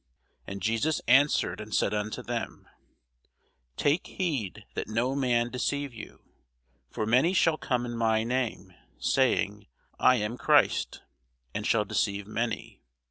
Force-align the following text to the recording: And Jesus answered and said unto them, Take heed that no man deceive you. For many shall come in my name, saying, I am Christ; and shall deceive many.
And 0.47 0.63
Jesus 0.63 0.99
answered 1.07 1.61
and 1.61 1.75
said 1.75 1.93
unto 1.93 2.23
them, 2.23 2.67
Take 3.77 4.07
heed 4.07 4.65
that 4.73 4.87
no 4.87 5.13
man 5.13 5.51
deceive 5.51 5.93
you. 5.93 6.23
For 6.89 7.05
many 7.05 7.33
shall 7.33 7.57
come 7.59 7.85
in 7.85 7.95
my 7.95 8.23
name, 8.23 8.73
saying, 8.97 9.67
I 9.99 10.15
am 10.15 10.39
Christ; 10.39 11.03
and 11.53 11.67
shall 11.67 11.85
deceive 11.85 12.25
many. 12.25 12.81